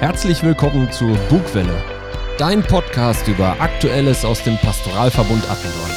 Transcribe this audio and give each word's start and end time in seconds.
Herzlich 0.00 0.44
willkommen 0.44 0.92
zur 0.92 1.16
Bugwelle, 1.28 1.74
dein 2.38 2.62
Podcast 2.62 3.26
über 3.26 3.60
Aktuelles 3.60 4.24
aus 4.24 4.44
dem 4.44 4.56
Pastoralverbund 4.58 5.42
Attendorn. 5.50 5.90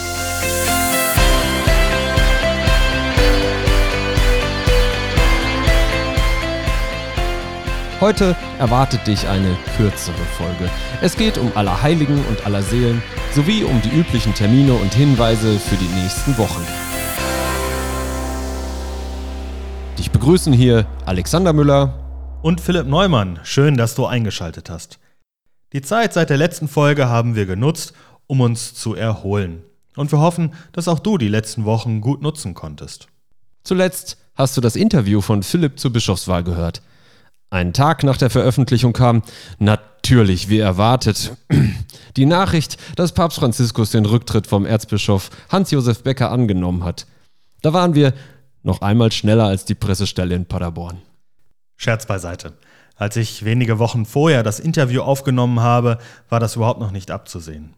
Heute 8.00 8.36
erwartet 8.58 9.06
dich 9.06 9.28
eine 9.28 9.56
kürzere 9.78 10.16
Folge. 10.36 10.68
Es 11.04 11.16
geht 11.16 11.38
um 11.38 11.52
Allerheiligen 11.54 12.26
und 12.26 12.44
Allerseelen 12.44 13.04
sowie 13.36 13.64
um 13.64 13.84
die 13.84 13.96
üblichen 13.96 14.34
Termine 14.34 14.74
und 14.74 14.96
Hinweise 14.96 15.60
für 15.60 15.76
die 15.76 16.02
nächsten 16.02 16.36
Wochen. 16.40 16.66
Dich 20.00 20.10
begrüßen 20.10 20.54
hier 20.54 20.88
Alexander 21.06 21.54
Müller 21.54 22.01
und 22.42 22.60
Philipp 22.60 22.88
Neumann. 22.88 23.40
Schön, 23.44 23.78
dass 23.78 23.96
du 23.96 24.06
eingeschaltet 24.06 24.70
hast. 24.70 25.00
Die 25.74 25.82
Zeit 25.82 26.14
seit 26.14 26.30
der 26.30 26.38
letzten 26.38 26.68
Folge 26.68 27.08
haben 27.08 27.36
wir 27.36 27.46
genutzt, 27.46 27.94
um 28.28 28.42
uns 28.42 28.74
zu 28.74 28.96
erholen. 28.96 29.64
Und 29.96 30.12
wir 30.12 30.20
hoffen, 30.20 30.54
dass 30.72 30.88
auch 30.88 31.00
du 31.00 31.18
die 31.18 31.28
letzten 31.28 31.66
Wochen 31.66 32.02
gut 32.02 32.22
nutzen 32.22 32.54
konntest. 32.54 33.08
Zuletzt 33.64 34.18
hast 34.36 34.58
du 34.58 34.62
das 34.62 34.76
Interview 34.76 35.22
von 35.22 35.44
Philipp 35.44 35.80
zur 35.80 35.94
Bischofswahl 35.94 36.44
gehört. 36.44 36.82
Einen 37.50 37.74
Tag 37.74 38.04
nach 38.04 38.18
der 38.18 38.30
Veröffentlichung 38.30 38.94
kam, 38.94 39.24
natürlich 39.60 40.50
wie 40.50 40.60
erwartet, 40.60 41.36
die 42.18 42.26
Nachricht, 42.26 42.78
dass 42.96 43.12
Papst 43.12 43.40
Franziskus 43.40 43.92
den 43.92 44.06
Rücktritt 44.06 44.48
vom 44.48 44.66
Erzbischof 44.66 45.30
Hans-Josef 45.50 46.04
Becker 46.04 46.32
angenommen 46.32 46.86
hat. 46.86 47.06
Da 47.62 47.74
waren 47.74 47.94
wir 47.94 48.14
noch 48.64 48.82
einmal 48.82 49.12
schneller 49.12 49.46
als 49.46 49.66
die 49.66 49.76
Pressestelle 49.76 50.34
in 50.34 50.46
Paderborn. 50.46 51.02
Scherz 51.82 52.06
beiseite. 52.06 52.54
Als 52.96 53.16
ich 53.16 53.44
wenige 53.44 53.80
Wochen 53.80 54.06
vorher 54.06 54.44
das 54.44 54.60
Interview 54.60 55.02
aufgenommen 55.02 55.62
habe, 55.62 55.98
war 56.30 56.40
das 56.40 56.56
überhaupt 56.56 56.80
noch 56.80 56.92
nicht 56.92 57.10
abzusehen. 57.10 57.74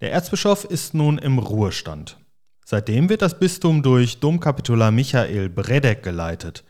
Der 0.00 0.10
Erzbischof 0.10 0.64
ist 0.64 0.94
nun 0.94 1.16
im 1.18 1.38
Ruhestand. 1.38 2.18
Seitdem 2.64 3.08
wird 3.08 3.22
das 3.22 3.38
Bistum 3.38 3.84
durch 3.84 4.18
Domkapitular 4.18 4.90
Michael 4.90 5.48
Bredek 5.48 6.02
geleitet. 6.02 6.64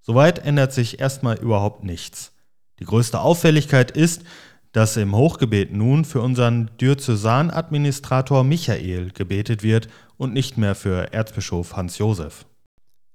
Soweit 0.00 0.38
ändert 0.38 0.72
sich 0.72 1.00
erstmal 1.00 1.38
überhaupt 1.38 1.82
nichts. 1.82 2.30
Die 2.78 2.84
größte 2.84 3.18
Auffälligkeit 3.18 3.90
ist, 3.90 4.22
dass 4.70 4.96
im 4.96 5.16
Hochgebet 5.16 5.72
nun 5.72 6.04
für 6.04 6.20
unseren 6.20 6.70
Diözesanadministrator 6.80 8.44
Michael 8.44 9.10
gebetet 9.10 9.64
wird 9.64 9.88
und 10.16 10.32
nicht 10.32 10.56
mehr 10.56 10.76
für 10.76 11.12
Erzbischof 11.12 11.74
Hans 11.74 11.98
Josef. 11.98 12.46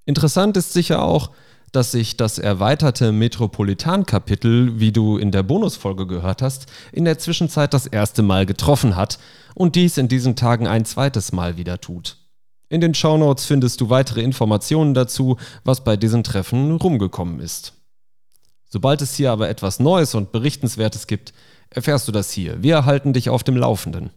Interessant 0.05 0.58
ist 0.58 0.73
sicher 0.73 1.02
auch, 1.02 1.31
dass 1.72 1.92
sich 1.92 2.18
das 2.18 2.40
erweiterte 2.40 3.12
Metropolitan-Kapitel, 3.12 4.80
wie 4.80 4.92
du 4.92 5.18
in 5.18 5.32
der 5.32 5.44
Bonusfolge 5.44 6.08
gehört 6.08 6.42
hast, 6.42 6.68
in 6.92 7.06
der 7.06 7.20
Zwischenzeit 7.20 7.73
das 7.73 7.88
erste 7.88 8.22
Mal 8.22 8.46
getroffen 8.46 8.96
hat 8.96 9.20
und 9.54 9.76
dies 9.76 9.98
in 9.98 10.08
diesen 10.08 10.36
Tagen 10.36 10.68
ein 10.68 10.86
zweites 10.86 11.32
Mal 11.32 11.58
wieder 11.58 11.82
tut. 11.82 12.18
In 12.70 12.82
den 12.82 12.94
Shownotes 12.94 13.45
findest 13.45 13.80
du 13.82 13.90
weitere 13.90 14.22
Informationen 14.22 14.94
dazu, 14.94 15.38
was 15.64 15.84
bei 15.84 15.95
diesen 15.95 16.23
Treffen 16.23 16.76
rumgekommen 16.76 17.40
ist. 17.40 17.73
Sobald 18.70 19.02
es 19.02 19.16
hier 19.16 19.32
aber 19.32 19.48
etwas 19.48 19.80
Neues 19.80 20.16
und 20.16 20.34
Berichtenswertes 20.34 21.08
gibt, 21.08 21.34
erfährst 21.70 22.08
du 22.08 22.12
das 22.12 22.32
hier. 22.32 22.62
Wir 22.62 22.86
halten 22.86 23.14
dich 23.14 23.30
auf 23.30 23.44
dem 23.44 23.56
Laufenden. 23.56 24.10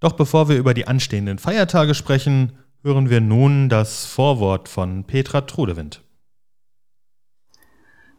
Doch 0.00 0.12
bevor 0.12 0.48
wir 0.48 0.56
über 0.56 0.74
die 0.74 0.86
anstehenden 0.86 1.38
Feiertage 1.38 1.94
sprechen, 1.94 2.52
hören 2.82 3.10
wir 3.10 3.20
nun 3.20 3.68
das 3.68 4.06
Vorwort 4.06 4.68
von 4.68 5.04
Petra 5.04 5.42
Trudewind. 5.42 6.02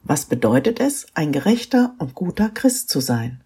Was 0.04 0.26
bedeutet 0.26 0.80
es, 0.80 1.08
ein 1.14 1.32
gerechter 1.32 1.94
und 2.00 2.16
guter 2.16 2.50
Christ 2.50 2.90
zu 2.90 3.00
sein? 3.00 3.42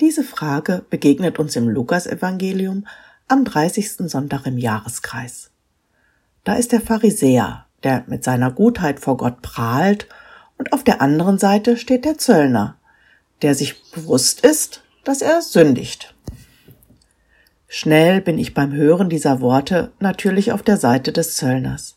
Diese 0.00 0.24
Frage 0.24 0.84
begegnet 0.90 1.38
uns 1.38 1.56
im 1.56 1.68
Lukasevangelium 1.68 2.86
am 3.28 3.44
30. 3.44 4.08
Sonntag 4.10 4.46
im 4.46 4.58
Jahreskreis. 4.58 5.50
Da 6.44 6.54
ist 6.54 6.72
der 6.72 6.80
Pharisäer, 6.80 7.66
der 7.82 8.04
mit 8.06 8.24
seiner 8.24 8.50
Gutheit 8.50 9.00
vor 9.00 9.16
Gott 9.16 9.42
prahlt, 9.42 10.08
und 10.58 10.72
auf 10.72 10.84
der 10.84 11.02
anderen 11.02 11.38
Seite 11.38 11.76
steht 11.76 12.04
der 12.04 12.16
Zöllner, 12.16 12.76
der 13.42 13.54
sich 13.54 13.82
bewusst 13.90 14.40
ist, 14.40 14.82
dass 15.04 15.20
er 15.20 15.42
sündigt. 15.42 16.14
Schnell 17.68 18.20
bin 18.20 18.38
ich 18.38 18.54
beim 18.54 18.72
Hören 18.72 19.10
dieser 19.10 19.40
Worte 19.40 19.92
natürlich 19.98 20.52
auf 20.52 20.62
der 20.62 20.78
Seite 20.78 21.12
des 21.12 21.36
Zöllners. 21.36 21.95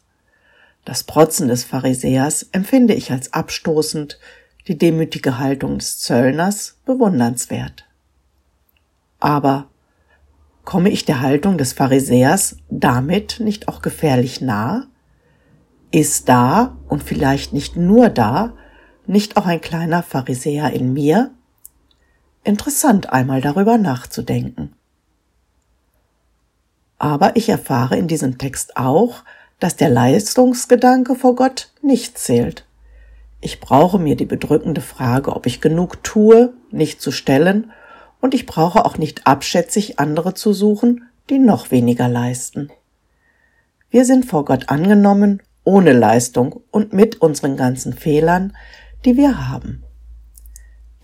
Das 0.85 1.03
Protzen 1.03 1.47
des 1.47 1.63
Pharisäers 1.63 2.43
empfinde 2.51 2.93
ich 2.93 3.11
als 3.11 3.33
abstoßend, 3.33 4.19
die 4.67 4.77
demütige 4.77 5.37
Haltung 5.39 5.79
des 5.79 5.99
Zöllners 5.99 6.77
bewundernswert. 6.85 7.85
Aber 9.19 9.69
komme 10.63 10.89
ich 10.89 11.05
der 11.05 11.21
Haltung 11.21 11.57
des 11.57 11.73
Pharisäers 11.73 12.57
damit 12.69 13.39
nicht 13.39 13.67
auch 13.67 13.81
gefährlich 13.81 14.41
nah? 14.41 14.87
Ist 15.91 16.29
da 16.29 16.77
und 16.87 17.03
vielleicht 17.03 17.53
nicht 17.53 17.75
nur 17.75 18.09
da 18.09 18.53
nicht 19.07 19.37
auch 19.37 19.47
ein 19.47 19.59
kleiner 19.59 20.03
Pharisäer 20.03 20.71
in 20.71 20.93
mir? 20.93 21.31
Interessant 22.43 23.11
einmal 23.11 23.41
darüber 23.41 23.77
nachzudenken. 23.79 24.73
Aber 26.99 27.35
ich 27.35 27.49
erfahre 27.49 27.97
in 27.97 28.07
diesem 28.07 28.37
Text 28.37 28.77
auch, 28.77 29.23
dass 29.59 29.75
der 29.75 29.89
Leistungsgedanke 29.89 31.15
vor 31.15 31.35
Gott 31.35 31.71
nicht 31.81 32.17
zählt. 32.17 32.65
Ich 33.41 33.59
brauche 33.59 33.99
mir 33.99 34.15
die 34.15 34.25
bedrückende 34.25 34.81
Frage, 34.81 35.35
ob 35.35 35.45
ich 35.45 35.61
genug 35.61 36.03
tue, 36.03 36.53
nicht 36.71 37.01
zu 37.01 37.11
stellen, 37.11 37.71
und 38.21 38.33
ich 38.33 38.45
brauche 38.45 38.85
auch 38.85 38.97
nicht 38.97 39.27
abschätzig 39.27 39.97
andere 39.99 40.33
zu 40.33 40.51
suchen, 40.51 41.07
die 41.29 41.39
noch 41.39 41.71
weniger 41.71 42.09
leisten. 42.09 42.69
Wir 43.89 44.05
sind 44.05 44.25
vor 44.25 44.45
Gott 44.45 44.69
angenommen, 44.69 45.41
ohne 45.63 45.93
Leistung 45.93 46.61
und 46.71 46.93
mit 46.93 47.21
unseren 47.21 47.55
ganzen 47.55 47.93
Fehlern, 47.93 48.55
die 49.05 49.15
wir 49.15 49.49
haben. 49.49 49.83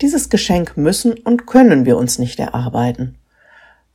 Dieses 0.02 0.28
Geschenk 0.28 0.76
müssen 0.76 1.14
und 1.14 1.46
können 1.46 1.86
wir 1.86 1.96
uns 1.96 2.18
nicht 2.18 2.38
erarbeiten. 2.38 3.16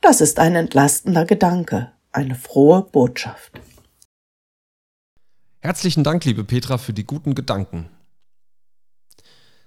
Das 0.00 0.20
ist 0.20 0.40
ein 0.40 0.56
entlastender 0.56 1.24
Gedanke, 1.24 1.92
eine 2.10 2.34
frohe 2.34 2.82
Botschaft. 2.82 3.52
Herzlichen 5.64 6.02
Dank, 6.02 6.24
liebe 6.24 6.42
Petra, 6.42 6.76
für 6.76 6.92
die 6.92 7.04
guten 7.04 7.36
Gedanken. 7.36 7.88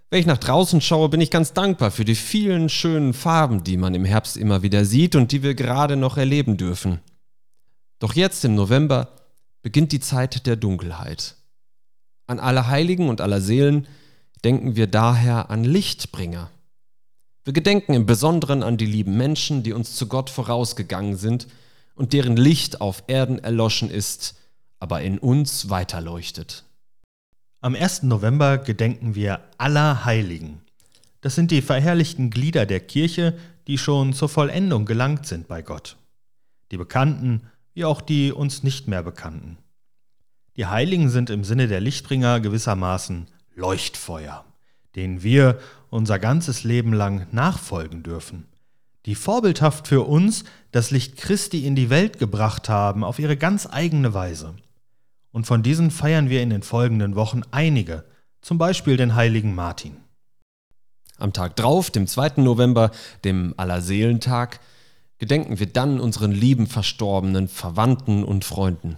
Wenn 0.10 0.20
ich 0.20 0.26
nach 0.26 0.38
draußen 0.38 0.82
schaue, 0.82 1.08
bin 1.08 1.22
ich 1.22 1.32
ganz 1.32 1.54
dankbar 1.54 1.90
für 1.90 2.04
die 2.04 2.16
vielen 2.16 2.68
schönen 2.68 3.14
Farben, 3.14 3.64
die 3.64 3.78
man 3.78 3.96
im 3.96 4.04
Herbst 4.04 4.36
immer 4.36 4.62
wieder 4.62 4.84
sieht 4.84 5.16
und 5.16 5.32
die 5.32 5.42
wir 5.42 5.56
gerade 5.56 5.96
noch 5.96 6.18
erleben 6.18 6.58
dürfen. 6.58 7.00
Doch 8.00 8.14
jetzt 8.14 8.44
im 8.44 8.56
November 8.56 9.08
beginnt 9.62 9.94
die 9.94 10.02
Zeit 10.02 10.46
der 10.48 10.58
Dunkelheit. 10.58 11.38
An 12.28 12.42
alle 12.42 12.68
Heiligen 12.68 13.08
und 13.08 13.22
aller 13.22 13.40
Seelen 13.40 13.88
denken 14.44 14.76
wir 14.76 14.88
daher 14.88 15.50
an 15.50 15.64
Lichtbringer. 15.64 16.52
Wir 17.46 17.54
gedenken 17.54 17.94
im 17.94 18.06
Besonderen 18.06 18.64
an 18.64 18.76
die 18.76 18.86
lieben 18.86 19.16
Menschen, 19.16 19.64
die 19.64 19.72
uns 19.72 19.96
zu 19.96 20.08
Gott 20.08 20.30
vorausgegangen 20.30 21.16
sind 21.16 21.48
und 21.96 22.12
deren 22.12 22.36
Licht 22.36 22.82
auf 22.82 23.06
Erden 23.08 23.40
erloschen 23.40 23.90
ist, 23.90 24.36
aber 24.86 25.02
in 25.02 25.18
uns 25.18 25.72
weiterleuchtet. 25.72 26.64
Am 27.60 27.74
1. 27.74 28.04
November 28.04 28.60
gedenken 28.60 29.16
wir 29.16 29.40
aller 29.58 30.06
Heiligen. 30.06 30.62
Das 31.22 31.34
sind 31.34 31.50
die 31.50 31.64
verherrlichten 31.64 32.30
Glieder 32.30 32.68
der 32.68 32.82
Kirche, 32.82 33.36
die 33.66 33.80
schon 33.80 34.14
zur 34.14 34.30
Vollendung 34.30 34.86
gelangt 34.86 35.26
sind 35.26 35.48
bei 35.48 35.64
Gott. 35.64 35.98
Die 36.72 36.78
Bekannten 36.78 37.50
wie 37.74 37.84
auch 37.84 38.00
die 38.00 38.32
uns 38.32 38.62
nicht 38.62 38.88
mehr 38.88 39.02
Bekannten. 39.02 39.58
Die 40.56 40.68
Heiligen 40.68 41.10
sind 41.10 41.32
im 41.32 41.44
Sinne 41.44 41.68
der 41.68 41.82
Lichtbringer 41.82 42.40
gewissermaßen 42.40 43.26
Leuchtfeuer, 43.56 44.46
denen 44.96 45.24
wir 45.24 45.58
unser 45.90 46.20
ganzes 46.20 46.64
Leben 46.64 46.94
lang 46.94 47.26
nachfolgen 47.32 48.04
dürfen, 48.04 48.46
die 49.08 49.16
vorbildhaft 49.16 49.88
für 49.88 50.04
uns 50.04 50.44
das 50.72 50.92
Licht 50.92 51.18
Christi 51.18 51.66
in 51.66 51.76
die 51.76 51.90
Welt 51.90 52.20
gebracht 52.20 52.70
haben 52.70 53.04
auf 53.04 53.18
ihre 53.18 53.36
ganz 53.36 53.66
eigene 53.66 54.14
Weise 54.14 54.54
und 55.36 55.46
von 55.46 55.64
diesen 55.64 55.92
feiern 55.92 56.30
wir 56.30 56.42
in 56.42 56.50
den 56.50 56.64
folgenden 56.64 57.16
Wochen 57.16 57.42
einige, 57.52 58.06
zum 58.40 58.58
Beispiel 58.58 58.96
den 58.96 59.16
heiligen 59.16 59.54
Martin. 59.54 59.98
Am 61.18 61.34
Tag 61.34 61.58
drauf, 61.58 61.92
dem 61.92 62.08
2. 62.08 62.36
November, 62.38 62.90
dem 63.26 63.54
Allerseelentag, 63.58 64.62
gedenken 65.18 65.60
wir 65.60 65.66
dann 65.66 66.00
unseren 66.00 66.32
lieben 66.32 66.68
Verstorbenen, 66.68 67.50
Verwandten 67.50 68.24
und 68.24 68.46
Freunden. 68.46 68.96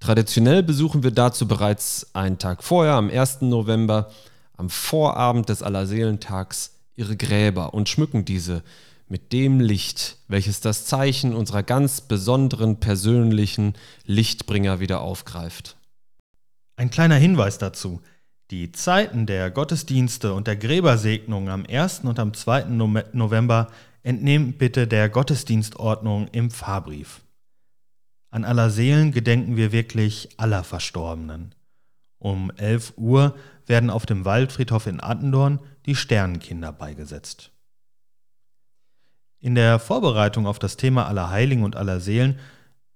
Traditionell 0.00 0.62
besuchen 0.62 1.02
wir 1.02 1.10
dazu 1.10 1.46
bereits 1.46 2.14
einen 2.14 2.38
Tag 2.38 2.64
vorher, 2.64 2.94
am 2.94 3.10
1. 3.10 3.42
November, 3.42 4.10
am 4.56 4.70
Vorabend 4.70 5.50
des 5.50 5.62
Allerseelentags, 5.62 6.78
ihre 6.94 7.14
Gräber 7.14 7.74
und 7.74 7.90
schmücken 7.90 8.24
diese 8.24 8.62
mit 9.08 9.32
dem 9.32 9.60
Licht, 9.60 10.18
welches 10.28 10.60
das 10.60 10.84
Zeichen 10.84 11.34
unserer 11.34 11.62
ganz 11.62 12.00
besonderen 12.00 12.80
persönlichen 12.80 13.74
Lichtbringer 14.04 14.80
wieder 14.80 15.00
aufgreift. 15.00 15.76
Ein 16.76 16.90
kleiner 16.90 17.16
Hinweis 17.16 17.58
dazu. 17.58 18.00
Die 18.50 18.70
Zeiten 18.72 19.26
der 19.26 19.50
Gottesdienste 19.50 20.32
und 20.32 20.46
der 20.46 20.56
Gräbersegnung 20.56 21.48
am 21.48 21.64
1. 21.66 22.00
und 22.00 22.18
am 22.18 22.34
2. 22.34 22.64
November 22.64 23.68
entnehmt 24.02 24.58
bitte 24.58 24.86
der 24.86 25.08
Gottesdienstordnung 25.08 26.28
im 26.28 26.50
Pfarrbrief. 26.50 27.22
An 28.30 28.44
aller 28.44 28.70
Seelen 28.70 29.12
gedenken 29.12 29.56
wir 29.56 29.72
wirklich 29.72 30.28
aller 30.36 30.62
Verstorbenen. 30.62 31.54
Um 32.18 32.52
11 32.56 32.94
Uhr 32.96 33.34
werden 33.66 33.90
auf 33.90 34.06
dem 34.06 34.24
Waldfriedhof 34.24 34.86
in 34.86 35.00
Attendorn 35.00 35.60
die 35.86 35.94
Sternenkinder 35.94 36.72
beigesetzt. 36.72 37.50
In 39.46 39.54
der 39.54 39.78
Vorbereitung 39.78 40.48
auf 40.48 40.58
das 40.58 40.76
Thema 40.76 41.06
aller 41.06 41.30
Heiligen 41.30 41.62
und 41.62 41.76
aller 41.76 42.00
Seelen 42.00 42.40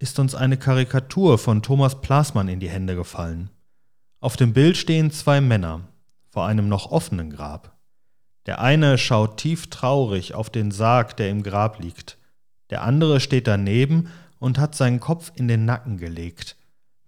ist 0.01 0.19
uns 0.19 0.35
eine 0.35 0.57
Karikatur 0.57 1.39
von 1.39 1.63
Thomas 1.63 2.01
Plasmann 2.01 2.49
in 2.49 2.59
die 2.59 2.69
Hände 2.69 2.97
gefallen. 2.97 3.51
Auf 4.19 4.37
dem 4.37 4.53
Bild 4.53 4.77
stehen 4.77 5.13
zwei 5.13 5.41
Männer 5.41 5.83
vor 6.29 6.47
einem 6.47 6.69
noch 6.69 6.91
offenen 6.91 7.31
Grab. 7.31 7.79
Der 8.47 8.61
eine 8.61 8.99
schaut 8.99 9.37
tief 9.37 9.71
traurig 9.71 10.35
auf 10.35 10.51
den 10.51 10.73
Sarg, 10.73 11.17
der 11.19 11.31
im 11.31 11.45
Grab 11.45 11.79
liegt. 11.79 12.19
Der 12.71 12.83
andere 12.83 13.21
steht 13.21 13.47
daneben 13.47 14.11
und 14.41 14.59
hat 14.59 14.75
seinen 14.75 14.99
Kopf 14.99 15.31
in 15.37 15.47
den 15.47 15.67
Nacken 15.67 15.99
gelegt. 15.99 16.57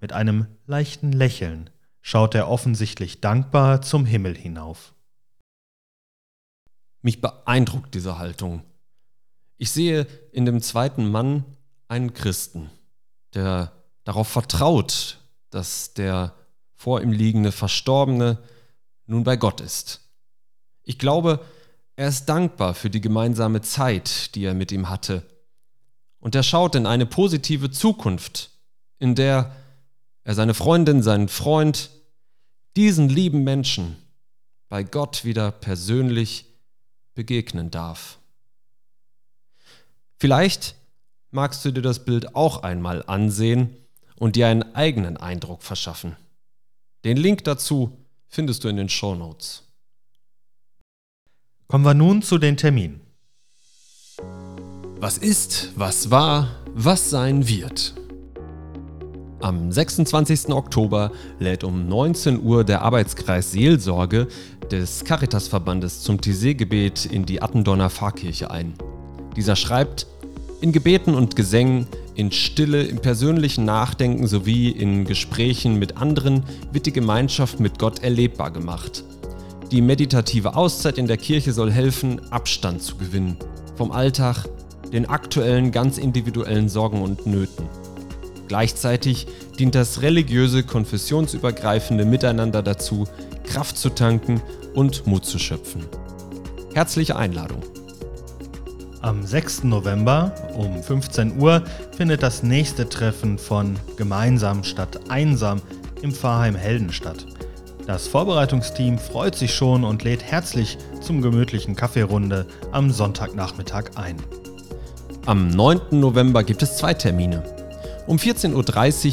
Mit 0.00 0.12
einem 0.12 0.46
leichten 0.68 1.10
Lächeln 1.10 1.68
schaut 2.00 2.36
er 2.36 2.46
offensichtlich 2.46 3.20
dankbar 3.20 3.82
zum 3.82 4.06
Himmel 4.06 4.36
hinauf. 4.36 4.94
Mich 7.00 7.20
beeindruckt 7.20 7.96
diese 7.96 8.20
Haltung. 8.20 8.62
Ich 9.62 9.70
sehe 9.70 10.08
in 10.32 10.44
dem 10.44 10.60
zweiten 10.60 11.08
Mann 11.08 11.44
einen 11.86 12.14
Christen, 12.14 12.68
der 13.32 13.70
darauf 14.02 14.26
vertraut, 14.26 15.18
dass 15.50 15.94
der 15.94 16.34
vor 16.74 17.00
ihm 17.00 17.12
liegende 17.12 17.52
Verstorbene 17.52 18.38
nun 19.06 19.22
bei 19.22 19.36
Gott 19.36 19.60
ist. 19.60 20.00
Ich 20.82 20.98
glaube, 20.98 21.44
er 21.94 22.08
ist 22.08 22.24
dankbar 22.24 22.74
für 22.74 22.90
die 22.90 23.00
gemeinsame 23.00 23.60
Zeit, 23.60 24.34
die 24.34 24.42
er 24.42 24.54
mit 24.54 24.72
ihm 24.72 24.88
hatte. 24.88 25.22
Und 26.18 26.34
er 26.34 26.42
schaut 26.42 26.74
in 26.74 26.84
eine 26.84 27.06
positive 27.06 27.70
Zukunft, 27.70 28.50
in 28.98 29.14
der 29.14 29.54
er 30.24 30.34
seine 30.34 30.54
Freundin, 30.54 31.04
seinen 31.04 31.28
Freund, 31.28 31.90
diesen 32.74 33.08
lieben 33.08 33.44
Menschen 33.44 33.94
bei 34.68 34.82
Gott 34.82 35.24
wieder 35.24 35.52
persönlich 35.52 36.46
begegnen 37.14 37.70
darf. 37.70 38.18
Vielleicht 40.22 40.76
magst 41.32 41.64
du 41.64 41.72
dir 41.72 41.82
das 41.82 42.04
Bild 42.04 42.36
auch 42.36 42.62
einmal 42.62 43.02
ansehen 43.08 43.76
und 44.14 44.36
dir 44.36 44.46
einen 44.46 44.62
eigenen 44.76 45.16
Eindruck 45.16 45.64
verschaffen. 45.64 46.14
Den 47.04 47.16
Link 47.16 47.42
dazu 47.42 47.98
findest 48.28 48.62
du 48.62 48.68
in 48.68 48.76
den 48.76 48.88
Show 48.88 49.16
Notes. 49.16 49.64
Kommen 51.66 51.84
wir 51.84 51.94
nun 51.94 52.22
zu 52.22 52.38
den 52.38 52.56
Terminen. 52.56 53.00
Was 55.00 55.18
ist, 55.18 55.70
was 55.74 56.12
war, 56.12 56.50
was 56.72 57.10
sein 57.10 57.48
wird? 57.48 57.92
Am 59.40 59.72
26. 59.72 60.50
Oktober 60.50 61.10
lädt 61.40 61.64
um 61.64 61.88
19 61.88 62.40
Uhr 62.40 62.62
der 62.62 62.82
Arbeitskreis 62.82 63.50
Seelsorge 63.50 64.28
des 64.70 65.02
Caritasverbandes 65.04 66.02
zum 66.02 66.18
Thésée-Gebet 66.18 67.06
in 67.06 67.26
die 67.26 67.42
Attendorner 67.42 67.90
Pfarrkirche 67.90 68.52
ein. 68.52 68.74
Dieser 69.34 69.56
schreibt, 69.56 70.06
in 70.62 70.70
Gebeten 70.70 71.14
und 71.14 71.34
Gesängen, 71.34 71.88
in 72.14 72.30
Stille, 72.30 72.84
im 72.84 72.98
persönlichen 72.98 73.64
Nachdenken 73.64 74.28
sowie 74.28 74.70
in 74.70 75.04
Gesprächen 75.04 75.78
mit 75.78 75.96
anderen 75.96 76.44
wird 76.70 76.86
die 76.86 76.92
Gemeinschaft 76.92 77.58
mit 77.58 77.80
Gott 77.80 78.02
erlebbar 78.02 78.52
gemacht. 78.52 79.02
Die 79.72 79.82
meditative 79.82 80.54
Auszeit 80.54 80.98
in 80.98 81.08
der 81.08 81.16
Kirche 81.16 81.52
soll 81.52 81.72
helfen, 81.72 82.20
Abstand 82.30 82.80
zu 82.82 82.96
gewinnen 82.96 83.36
vom 83.76 83.90
Alltag, 83.90 84.44
den 84.92 85.06
aktuellen 85.06 85.72
ganz 85.72 85.98
individuellen 85.98 86.68
Sorgen 86.68 87.02
und 87.02 87.26
Nöten. 87.26 87.66
Gleichzeitig 88.46 89.26
dient 89.58 89.74
das 89.74 90.02
religiöse, 90.02 90.62
konfessionsübergreifende 90.62 92.04
Miteinander 92.04 92.62
dazu, 92.62 93.08
Kraft 93.44 93.78
zu 93.78 93.88
tanken 93.88 94.40
und 94.74 95.06
Mut 95.06 95.24
zu 95.24 95.38
schöpfen. 95.38 95.82
Herzliche 96.74 97.16
Einladung. 97.16 97.62
Am 99.02 99.26
6. 99.26 99.64
November 99.64 100.32
um 100.54 100.80
15 100.80 101.40
Uhr 101.40 101.64
findet 101.96 102.22
das 102.22 102.44
nächste 102.44 102.88
Treffen 102.88 103.36
von 103.36 103.76
Gemeinsam 103.96 104.62
statt 104.62 105.00
Einsam 105.08 105.60
im 106.02 106.12
Pfarrheim 106.12 106.54
Helden 106.54 106.92
statt. 106.92 107.26
Das 107.84 108.06
Vorbereitungsteam 108.06 108.98
freut 108.98 109.34
sich 109.34 109.52
schon 109.52 109.82
und 109.82 110.04
lädt 110.04 110.22
herzlich 110.22 110.78
zum 111.00 111.20
gemütlichen 111.20 111.74
Kaffeerunde 111.74 112.46
am 112.70 112.92
Sonntagnachmittag 112.92 113.96
ein. 113.96 114.18
Am 115.26 115.48
9. 115.48 115.80
November 115.90 116.44
gibt 116.44 116.62
es 116.62 116.76
zwei 116.76 116.94
Termine. 116.94 117.42
Um 118.06 118.18
14.30 118.18 118.54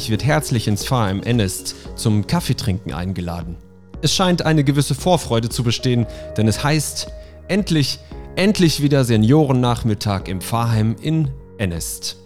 Uhr 0.04 0.10
wird 0.10 0.24
herzlich 0.24 0.68
ins 0.68 0.86
Pfarrheim 0.86 1.20
Ennest 1.24 1.74
zum 1.96 2.28
Kaffeetrinken 2.28 2.92
eingeladen. 2.92 3.56
Es 4.02 4.14
scheint 4.14 4.42
eine 4.42 4.62
gewisse 4.62 4.94
Vorfreude 4.94 5.48
zu 5.48 5.64
bestehen, 5.64 6.06
denn 6.36 6.46
es 6.46 6.62
heißt, 6.62 7.08
endlich, 7.48 7.98
endlich 8.40 8.80
wieder 8.80 9.04
Seniorennachmittag 9.04 10.26
im 10.26 10.40
Pfarrheim 10.40 10.96
in 11.02 11.28
Ennest. 11.58 12.16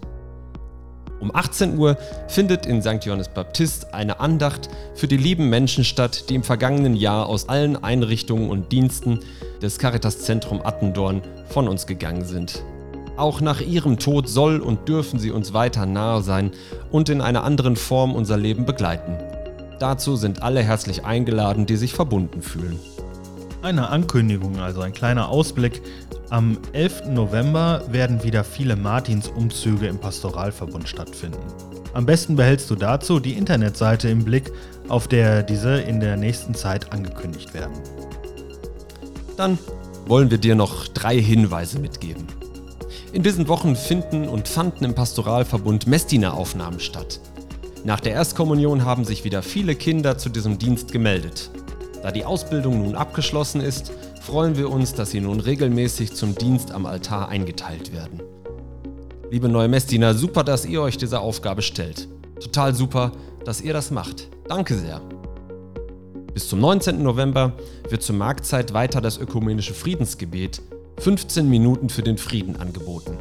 Um 1.19 1.35
18 1.35 1.77
Uhr 1.77 1.99
findet 2.29 2.67
in 2.67 2.83
St. 2.83 3.05
Johannes 3.05 3.31
Baptist 3.31 3.93
eine 3.93 4.21
Andacht 4.21 4.69
für 4.95 5.09
die 5.09 5.17
lieben 5.17 5.51
Menschen 5.51 5.83
statt, 5.83 6.31
die 6.31 6.37
im 6.37 6.45
vergangenen 6.45 6.95
Jahr 6.95 7.27
aus 7.27 7.49
allen 7.49 7.83
Einrichtungen 7.83 8.49
und 8.49 8.71
Diensten 8.71 9.19
des 9.61 9.81
Caritas 9.81 10.21
Zentrum 10.21 10.65
Attendorn 10.65 11.21
von 11.49 11.67
uns 11.67 11.85
gegangen 11.85 12.25
sind. 12.25 12.63
Auch 13.17 13.41
nach 13.41 13.61
ihrem 13.61 13.99
Tod 13.99 14.29
soll 14.29 14.61
und 14.61 14.89
dürfen 14.89 15.19
sie 15.19 15.33
uns 15.33 15.53
weiter 15.53 15.85
nahe 15.85 16.23
sein 16.23 16.53
und 16.93 17.09
in 17.09 17.23
einer 17.23 17.43
anderen 17.43 17.75
Form 17.75 18.15
unser 18.15 18.37
Leben 18.37 18.67
begleiten. 18.67 19.19
Dazu 19.81 20.15
sind 20.15 20.45
alle 20.45 20.63
herzlich 20.63 21.05
eingeladen, 21.05 21.67
die 21.67 21.77
sich 21.77 21.93
verbunden 21.93 22.41
fühlen. 22.41 22.79
Eine 23.65 23.89
Ankündigung, 23.89 24.59
also 24.59 24.83
ein 24.83 24.93
kleiner 24.93 25.31
Ausblick. 25.31 25.81
Am 26.29 26.59
11. 26.75 27.07
November 27.07 27.83
werden 27.89 28.23
wieder 28.23 28.45
viele 28.45 28.77
Martinsumzüge 28.77 29.87
im 29.87 29.97
Pastoralverbund 29.97 30.87
stattfinden. 30.87 31.41
Am 31.95 32.05
besten 32.05 32.37
behältst 32.37 32.69
du 32.69 32.75
dazu 32.75 33.21
die 33.21 33.33
Internetseite 33.33 34.11
im 34.11 34.23
Blick, 34.23 34.53
auf 34.89 35.09
der 35.09 35.43
diese 35.43 35.81
in 35.81 35.99
der 35.99 36.19
nächsten 36.19 36.55
Zeit 36.55 36.93
angekündigt 36.93 37.55
werden. 37.55 37.73
Dann 39.39 39.59
wollen 40.05 40.31
wir 40.31 40.37
dir 40.37 40.57
noch 40.57 40.87
drei 40.89 41.19
Hinweise 41.19 41.79
mitgeben. 41.79 42.27
In 43.15 43.23
diesen 43.23 43.49
Wochen 43.49 43.77
finden 43.77 44.29
und 44.29 44.47
fanden 44.47 44.85
im 44.85 44.95
Pastoralverbund 44.95 45.87
Messdiener-Aufnahmen 45.87 46.81
statt. 46.81 47.19
Nach 47.83 48.01
der 48.01 48.13
Erstkommunion 48.13 48.85
haben 48.85 49.07
sich 49.07 49.25
wieder 49.25 49.43
viele 49.43 49.75
Kinder 49.75 50.19
zu 50.19 50.29
diesem 50.29 50.59
Dienst 50.59 50.93
gemeldet. 50.93 51.51
Da 52.05 52.13
die 52.13 52.27
Ausbildung 52.27 52.83
nun 52.83 52.97
abgeschlossen 52.97 53.63
ist, 53.63 53.91
freuen 54.21 54.59
wir 54.59 54.69
uns, 54.69 54.93
dass 54.93 55.11
sie 55.11 55.23
nun 55.23 55.41
regelmäßig 55.41 56.13
zum 56.13 56.35
Dienst 56.35 56.71
am 56.71 56.85
Altar 56.85 57.31
eingeteilt 57.31 57.95
werden. 57.95 58.21
Liebe 59.31 59.49
neue 59.49 59.69
Messdiener, 59.69 60.13
super, 60.13 60.45
dass 60.45 60.67
ihr 60.67 60.83
euch 60.83 60.99
dieser 60.99 61.23
Aufgabe 61.23 61.63
stellt. 61.63 62.07
Total 62.41 62.75
super, 62.75 63.13
dass 63.47 63.63
ihr 63.63 63.73
das 63.73 63.91
macht. 63.91 64.29
Danke 64.47 64.75
sehr. 64.75 65.01
Bis 66.35 66.47
zum 66.47 66.61
19. 66.61 67.03
November 67.03 67.55
wird 67.89 68.03
zur 68.03 68.17
Marktzeit 68.17 68.75
weiter 68.75 69.01
das 69.01 69.17
ökumenische 69.17 69.73
Friedensgebet 69.73 70.61
15 70.99 71.49
Minuten 71.49 71.89
für 71.89 72.03
den 72.03 72.19
Frieden 72.19 72.57
angeboten. 72.57 73.17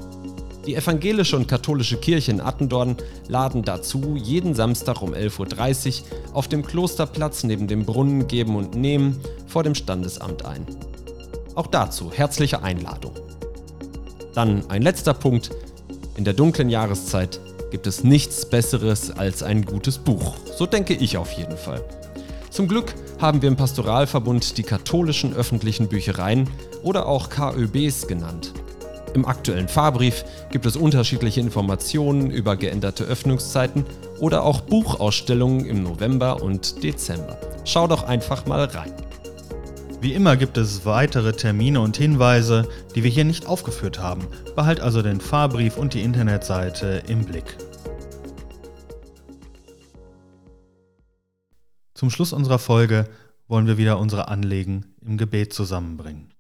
Die 0.66 0.76
evangelische 0.76 1.36
und 1.36 1.48
katholische 1.48 1.98
Kirche 1.98 2.32
in 2.32 2.40
Attendorn 2.40 2.96
laden 3.28 3.64
dazu 3.64 4.16
jeden 4.16 4.56
Samstag 4.56 5.02
um 5.02 5.14
11.30 5.14 6.02
Uhr 6.02 6.36
auf 6.36 6.48
dem 6.48 6.66
Klosterplatz 6.66 7.44
neben 7.44 7.68
dem 7.68 7.86
Brunnen 7.86 8.28
Geben 8.28 8.56
und 8.56 8.76
Nehmen 8.76 9.20
vor 9.46 9.64
dem 9.64 9.76
Standesamt 9.76 10.46
ein. 10.46 10.66
Auch 11.56 11.68
dazu 11.68 12.12
herzliche 12.14 12.64
Einladung. 12.64 13.12
Dann 14.34 14.70
ein 14.70 14.82
letzter 14.82 15.14
Punkt. 15.14 15.52
In 16.16 16.24
der 16.24 16.34
dunklen 16.34 16.70
Jahreszeit 16.70 17.42
gibt 17.70 17.86
es 17.86 18.04
nichts 18.04 18.46
Besseres 18.50 19.12
als 19.12 19.44
ein 19.44 19.66
gutes 19.66 19.98
Buch. 19.98 20.36
So 20.58 20.66
denke 20.66 20.94
ich 20.94 21.18
auf 21.18 21.34
jeden 21.34 21.58
Fall. 21.58 21.84
Zum 22.50 22.68
Glück 22.68 22.94
haben 23.20 23.42
wir 23.42 23.50
im 23.50 23.58
Pastoralverbund 23.58 24.58
die 24.58 24.64
katholischen 24.64 25.34
öffentlichen 25.34 25.90
Büchereien 25.90 26.50
oder 26.84 27.08
auch 27.08 27.30
KÖBs 27.30 28.08
genannt. 28.08 28.54
Im 29.14 29.26
aktuellen 29.26 29.68
Fahrbrief 29.68 30.26
gibt 30.52 30.66
es 30.66 30.76
unterschiedliche 30.76 31.40
Informationen 31.40 32.32
über 32.32 32.56
geänderte 32.56 33.04
Öffnungszeiten 33.04 33.86
oder 34.20 34.44
auch 34.44 34.62
Buchausstellungen 34.62 35.66
im 35.66 35.84
November 35.84 36.42
und 36.42 36.84
Dezember. 36.84 37.38
Schau 37.64 37.88
doch 37.88 38.04
einfach 38.04 38.48
mal 38.48 38.64
rein. 38.66 38.94
Wie 40.02 40.14
immer 40.14 40.36
gibt 40.36 40.58
es 40.58 40.86
weitere 40.86 41.34
Termine 41.34 41.80
und 41.80 41.96
Hinweise, 41.96 42.68
die 42.96 43.04
wir 43.04 43.12
hier 43.12 43.24
nicht 43.24 43.46
aufgeführt 43.46 44.00
haben. 44.00 44.28
Behalt 44.56 44.82
also 44.82 45.02
den 45.02 45.22
Fahrbrief 45.22 45.78
und 45.78 45.94
die 45.94 46.02
Internetseite 46.02 47.04
im 47.08 47.24
Blick. 47.24 47.56
Zum 51.94 52.10
Schluss 52.10 52.34
unserer 52.34 52.60
Folge 52.60 53.08
wollen 53.48 53.68
wir 53.68 53.78
wieder 53.78 54.00
unsere 54.00 54.28
Anliegen 54.28 54.96
im 55.06 55.18
Gebet 55.18 55.54
zusammenbringen. 55.54 56.34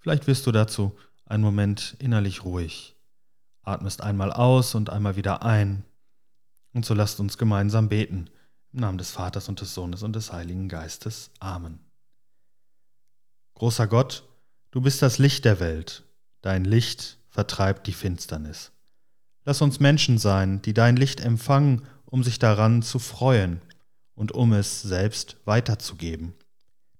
Vielleicht 0.00 0.26
wirst 0.26 0.46
du 0.46 0.52
dazu 0.52 0.96
einen 1.26 1.42
Moment 1.42 1.96
innerlich 1.98 2.44
ruhig, 2.44 2.96
atmest 3.62 4.02
einmal 4.02 4.32
aus 4.32 4.74
und 4.74 4.90
einmal 4.90 5.16
wieder 5.16 5.42
ein. 5.42 5.84
Und 6.72 6.84
so 6.84 6.94
lasst 6.94 7.20
uns 7.20 7.38
gemeinsam 7.38 7.88
beten. 7.88 8.30
Im 8.72 8.80
Namen 8.80 8.98
des 8.98 9.12
Vaters 9.12 9.48
und 9.48 9.60
des 9.60 9.74
Sohnes 9.74 10.02
und 10.02 10.14
des 10.16 10.32
Heiligen 10.32 10.68
Geistes. 10.68 11.30
Amen. 11.38 11.78
Großer 13.54 13.86
Gott, 13.86 14.24
du 14.72 14.80
bist 14.80 15.00
das 15.00 15.18
Licht 15.18 15.44
der 15.44 15.60
Welt. 15.60 16.04
Dein 16.42 16.64
Licht 16.64 17.18
vertreibt 17.28 17.86
die 17.86 17.92
Finsternis. 17.92 18.72
Lass 19.44 19.62
uns 19.62 19.78
Menschen 19.78 20.18
sein, 20.18 20.60
die 20.62 20.74
dein 20.74 20.96
Licht 20.96 21.20
empfangen, 21.20 21.82
um 22.06 22.24
sich 22.24 22.38
daran 22.38 22.82
zu 22.82 22.98
freuen 22.98 23.60
und 24.14 24.32
um 24.32 24.52
es 24.52 24.82
selbst 24.82 25.36
weiterzugeben, 25.44 26.34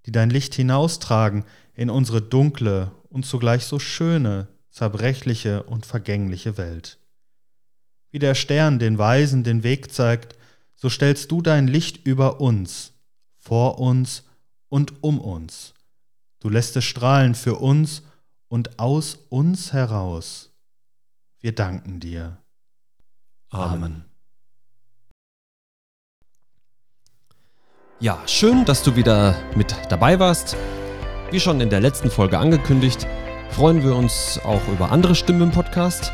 die 0.07 0.13
dein 0.13 0.31
Licht 0.31 0.55
hinaustragen 0.55 1.45
in 1.75 1.91
unsere 1.91 2.21
dunkle 2.21 2.93
und 3.15 3.25
zugleich 3.25 3.65
so 3.65 3.79
schöne, 3.79 4.49
zerbrechliche 4.71 5.63
und 5.63 5.87
vergängliche 5.87 6.59
Welt. 6.59 6.99
Wie 8.11 8.19
der 8.19 8.35
Stern 8.35 8.81
den 8.81 8.99
Weisen 8.99 9.45
den 9.45 9.63
Weg 9.63 9.93
zeigt, 9.93 10.37
so 10.75 10.91
stellst 10.91 11.31
du 11.31 11.41
dein 11.41 11.69
Licht 11.69 12.05
über 12.05 12.41
uns, 12.41 12.93
vor 13.39 13.79
uns 13.79 14.25
und 14.69 15.05
um 15.05 15.21
uns. 15.21 15.75
Du 16.41 16.49
lässt 16.49 16.77
es 16.77 16.85
strahlen 16.85 17.37
für 17.37 17.55
uns 17.55 18.03
und 18.49 18.81
aus 18.81 19.17
uns 19.29 19.73
heraus. 19.73 20.51
Wir 21.39 21.55
danken 21.55 22.01
dir. 22.01 22.39
Amen. 23.51 24.05
Ja, 28.01 28.21
schön, 28.27 28.65
dass 28.65 28.83
du 28.83 28.97
wieder 28.97 29.37
mit 29.55 29.73
dabei 29.89 30.19
warst. 30.19 30.57
Wie 31.31 31.41
schon 31.41 31.61
in 31.61 31.71
der 31.71 31.81
letzten 31.81 32.11
Folge 32.11 32.39
angekündigt, 32.39 33.07
freuen 33.51 33.83
wir 33.83 33.97
uns 33.97 34.41
auch 34.45 34.61
über 34.69 34.93
andere 34.93 35.15
Stimmen 35.15 35.43
im 35.43 35.51
Podcast. 35.51 36.13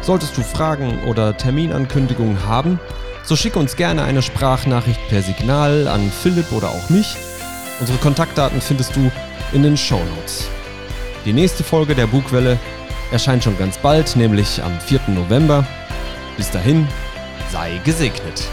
Solltest 0.00 0.36
du 0.36 0.42
Fragen 0.42 1.04
oder 1.06 1.36
Terminankündigungen 1.36 2.46
haben, 2.46 2.80
so 3.24 3.36
schicke 3.36 3.58
uns 3.58 3.76
gerne 3.76 4.02
eine 4.02 4.22
Sprachnachricht 4.22 5.00
per 5.08 5.22
Signal 5.22 5.86
an 5.88 6.10
Philipp 6.10 6.50
oder 6.52 6.68
auch 6.68 6.90
mich. 6.90 7.16
Unsere 7.80 7.98
Kontaktdaten 7.98 8.60
findest 8.60 8.96
du 8.96 9.10
in 9.52 9.62
den 9.62 9.76
Show 9.76 10.00
Notes. 10.16 10.48
Die 11.24 11.32
nächste 11.32 11.62
Folge 11.62 11.94
der 11.94 12.06
Bugwelle 12.06 12.58
erscheint 13.10 13.44
schon 13.44 13.58
ganz 13.58 13.78
bald, 13.78 14.16
nämlich 14.16 14.62
am 14.62 14.72
4. 14.80 15.00
November. 15.08 15.66
Bis 16.36 16.50
dahin, 16.50 16.88
sei 17.50 17.80
gesegnet. 17.84 18.48